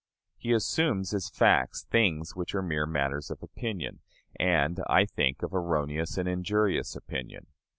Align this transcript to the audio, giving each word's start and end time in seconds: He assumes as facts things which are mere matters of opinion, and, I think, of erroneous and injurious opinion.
He 0.39 0.51
assumes 0.51 1.13
as 1.13 1.29
facts 1.29 1.83
things 1.83 2.35
which 2.35 2.55
are 2.55 2.63
mere 2.63 2.87
matters 2.87 3.29
of 3.29 3.43
opinion, 3.43 3.99
and, 4.35 4.79
I 4.89 5.05
think, 5.05 5.43
of 5.43 5.53
erroneous 5.53 6.17
and 6.17 6.27
injurious 6.27 6.95
opinion. 6.95 7.45